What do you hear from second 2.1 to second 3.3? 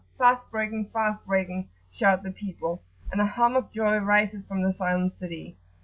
the people, and a